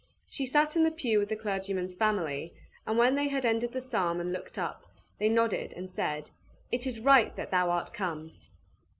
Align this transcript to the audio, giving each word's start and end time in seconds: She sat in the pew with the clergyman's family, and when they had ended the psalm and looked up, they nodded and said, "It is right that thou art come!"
She 0.27 0.47
sat 0.47 0.75
in 0.75 0.83
the 0.83 0.89
pew 0.89 1.19
with 1.19 1.29
the 1.29 1.35
clergyman's 1.35 1.93
family, 1.93 2.55
and 2.87 2.97
when 2.97 3.13
they 3.13 3.27
had 3.27 3.45
ended 3.45 3.71
the 3.71 3.79
psalm 3.81 4.19
and 4.19 4.33
looked 4.33 4.57
up, 4.57 4.83
they 5.19 5.29
nodded 5.29 5.73
and 5.73 5.91
said, 5.91 6.31
"It 6.71 6.87
is 6.87 6.99
right 6.99 7.35
that 7.35 7.51
thou 7.51 7.69
art 7.69 7.93
come!" 7.93 8.31